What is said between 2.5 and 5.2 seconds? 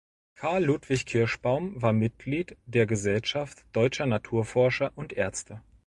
der Gesellschaft Deutscher Naturforscher und